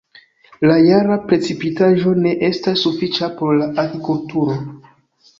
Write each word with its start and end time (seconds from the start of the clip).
La 0.69 0.75
jara 0.83 1.17
precipitaĵo 1.25 2.13
ne 2.23 2.31
estas 2.47 2.85
sufiĉa 2.85 3.29
por 3.41 3.53
la 3.59 3.67
agrikulturo. 3.83 4.57